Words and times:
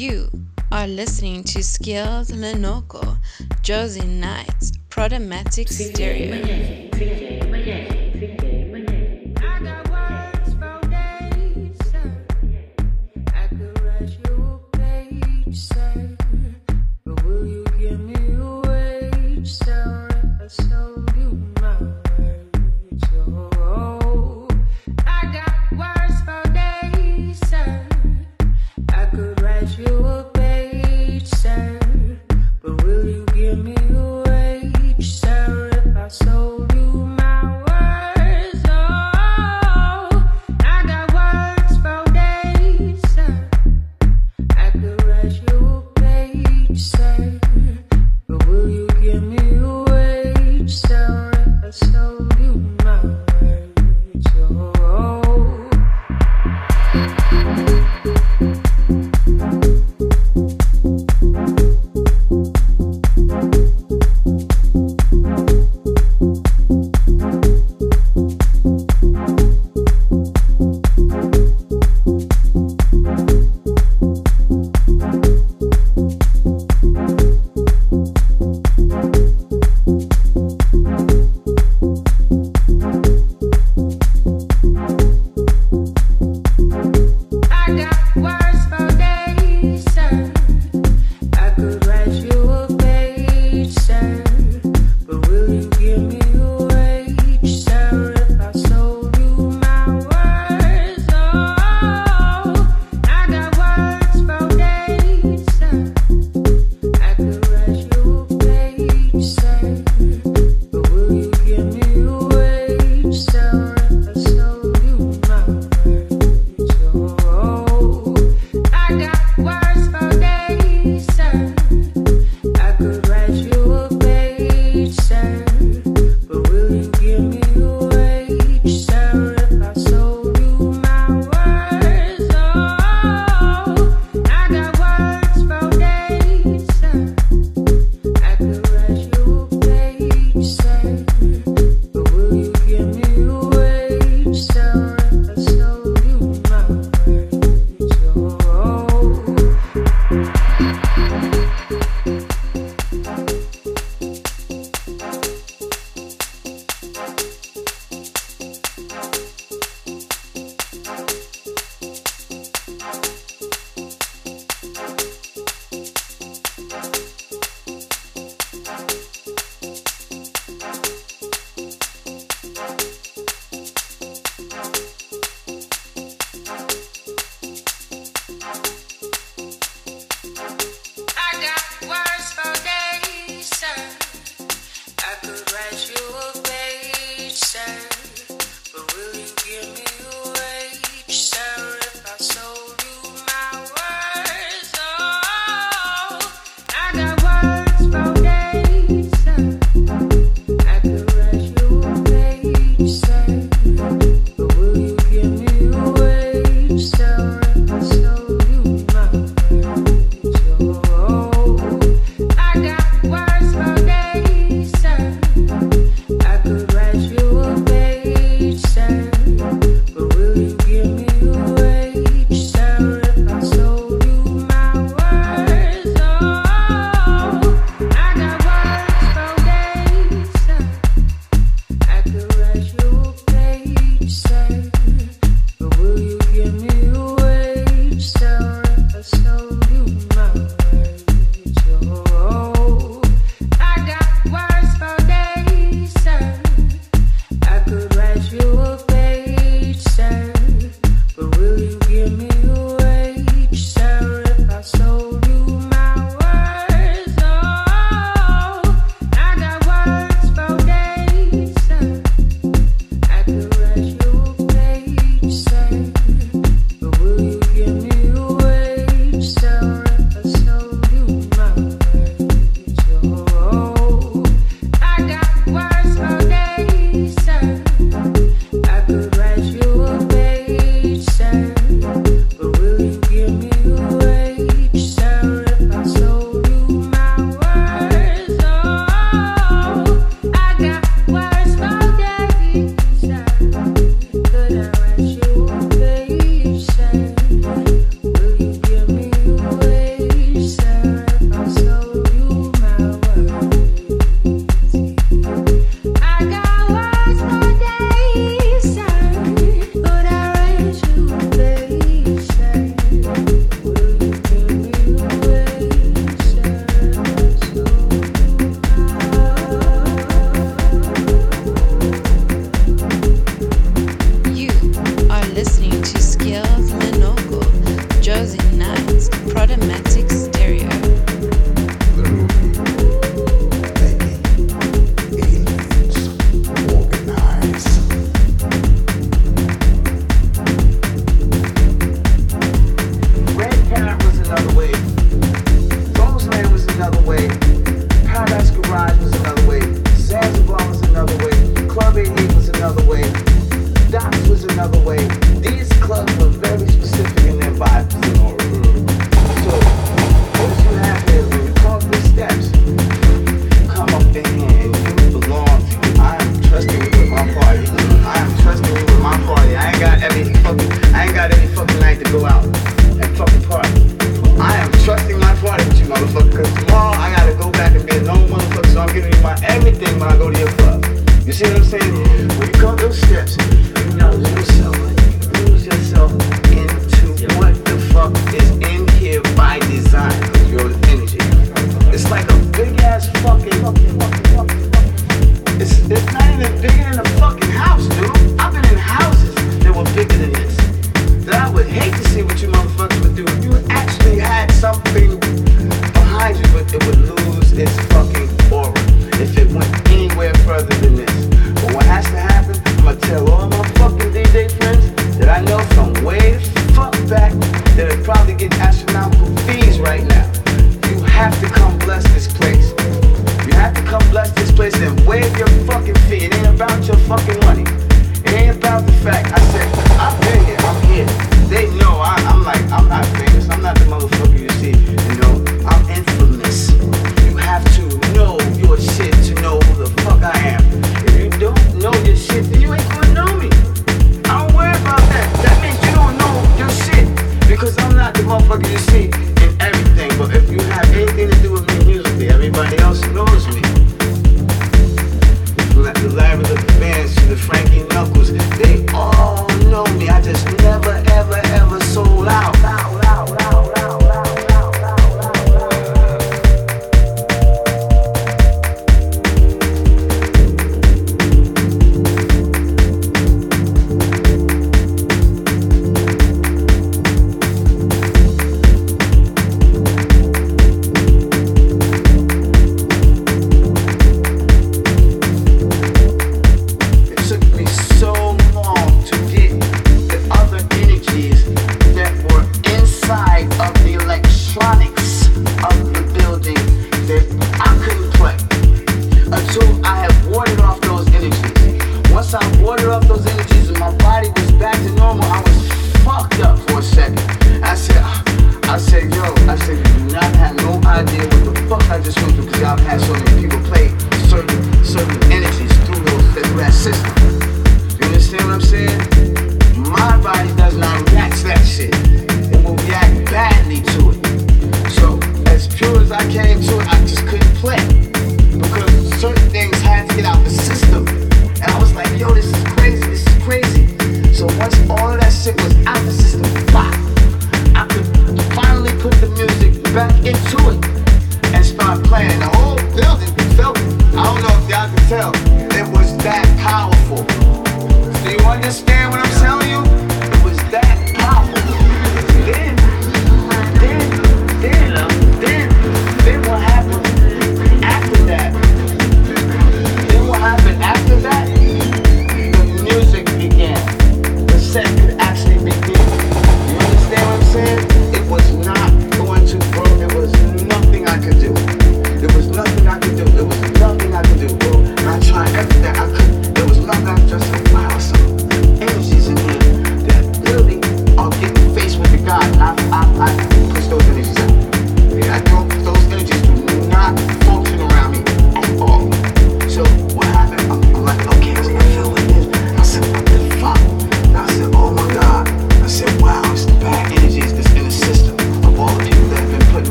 You 0.00 0.30
are 0.72 0.86
listening 0.86 1.44
to 1.44 1.62
Skills 1.62 2.30
le 2.32 2.54
Noko, 2.54 3.18
Josie 3.60 4.00
Knight's 4.00 4.72
Problematic 4.88 5.68
Stereo. 5.68 6.89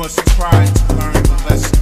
much 0.00 0.16
pride 0.28 0.74
to 0.74 0.94
learn 0.94 1.12
the 1.12 1.44
lesson. 1.46 1.79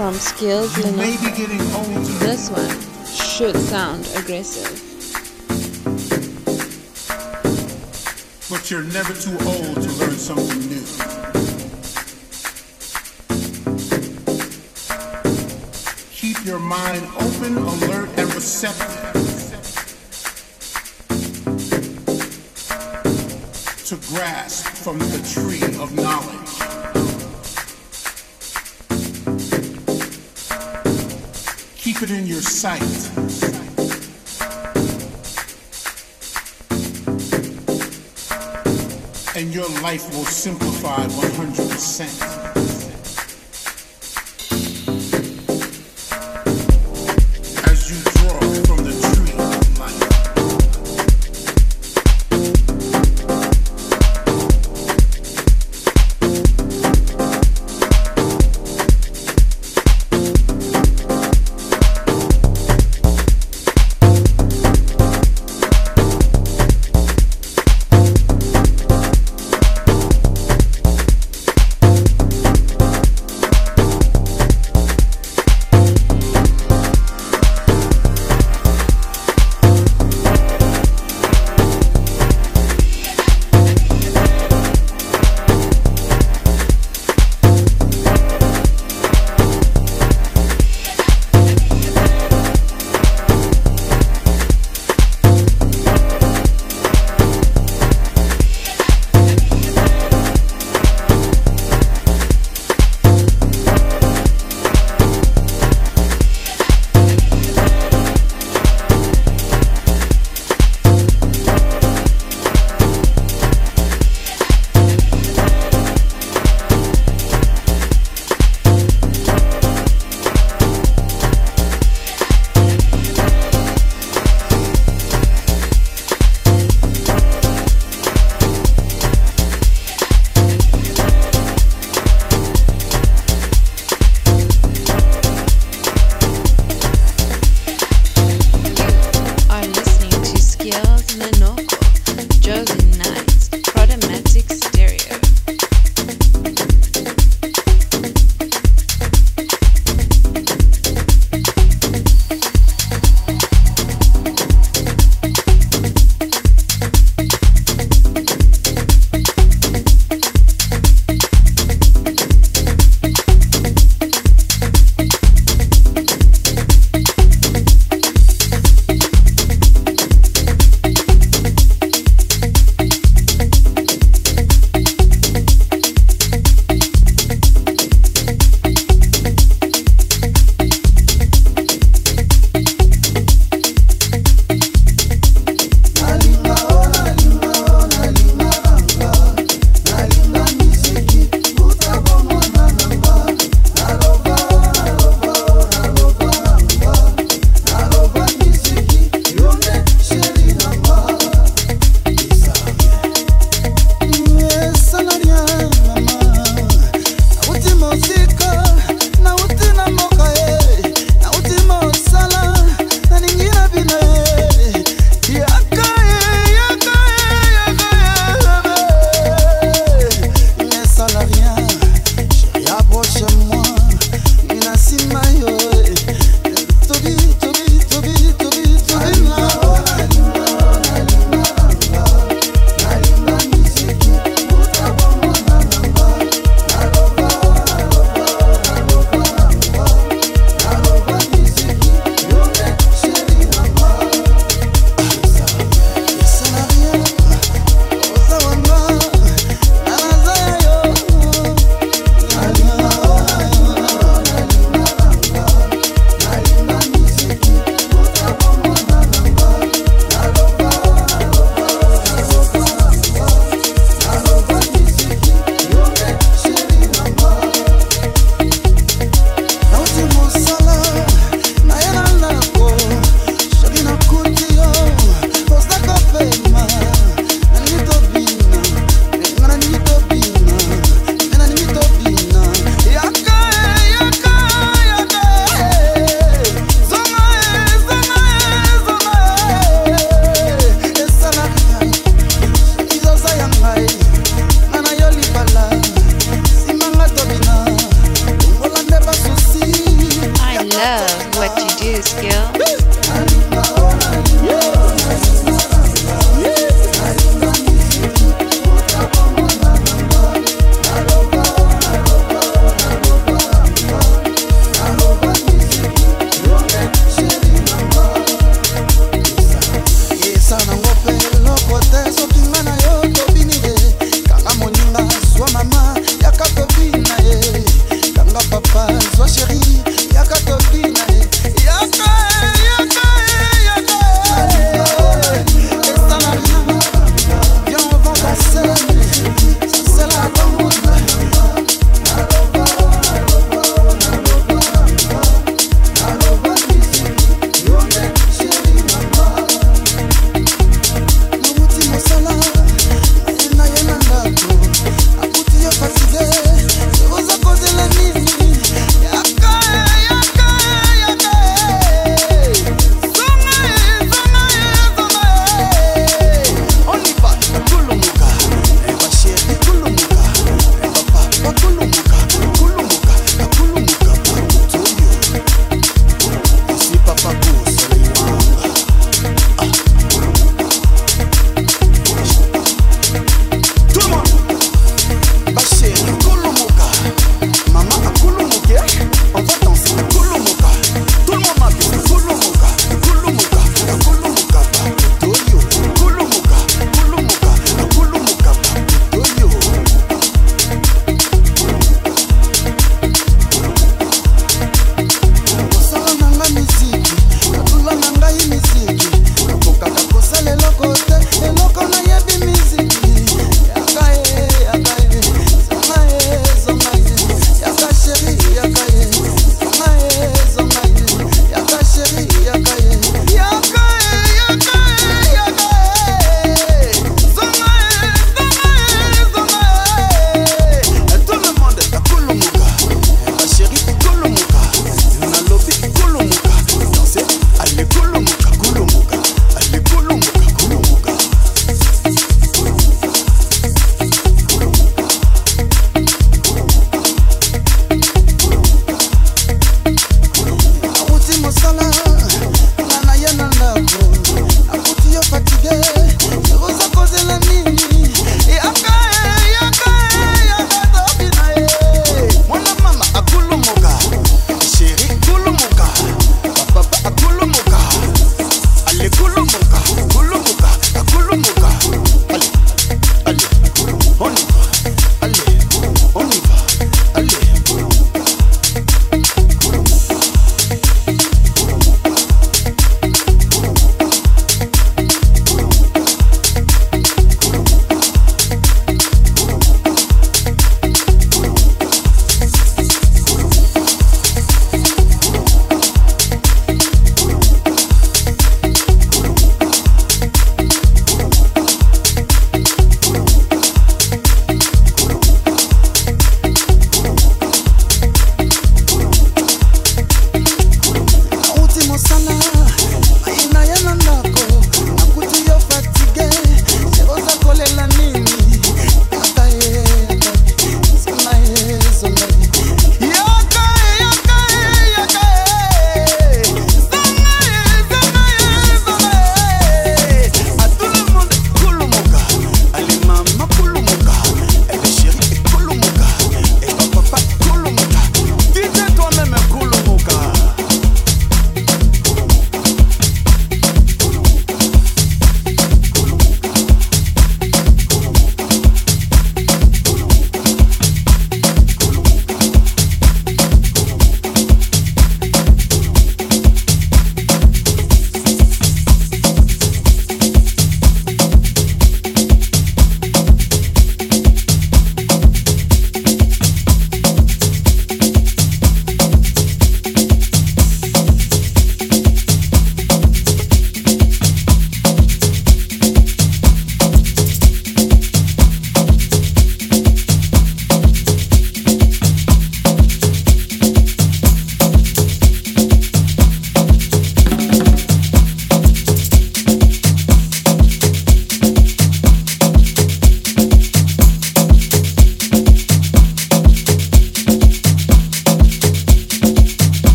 from 0.00 0.14
skills 0.14 0.78
you 0.78 0.90
may 0.92 1.14
be 1.18 1.30
getting 1.36 1.58
this 2.20 2.48
one 2.48 3.04
should 3.04 3.54
sound 3.54 4.00
aggressive. 4.16 4.72
But 8.48 8.70
you're 8.70 8.82
never 8.82 9.12
too 9.12 9.36
old 9.46 9.74
to 9.74 9.90
learn 10.00 10.16
something 10.16 10.60
new. 10.70 10.86
Keep 16.12 16.46
your 16.46 16.60
mind 16.60 17.06
open, 17.16 17.58
alert, 17.58 18.08
and 18.16 18.34
receptive 18.34 19.12
to 23.84 23.96
grasp 24.14 24.66
from 24.66 24.98
the 24.98 25.20
tree 25.34 25.62
of 25.78 25.94
knowledge. 25.94 26.49
keep 32.00 32.10
it 32.10 32.16
in 32.16 32.26
your 32.26 32.40
sight. 32.40 32.80
And 39.36 39.54
your 39.54 39.68
life 39.82 40.08
will 40.14 40.24
simplify 40.24 41.06
100%. 41.06 42.39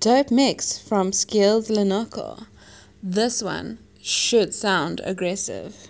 Dope 0.00 0.30
mix 0.30 0.78
from 0.78 1.12
Skills 1.12 1.70
le 1.70 1.84
Noko. 1.84 2.46
This 3.02 3.42
one 3.42 3.78
should 4.00 4.54
sound 4.54 5.00
aggressive. 5.02 5.88